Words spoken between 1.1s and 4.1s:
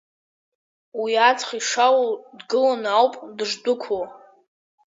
аҵх ишалоу дгыланы ауп дышдәықәло.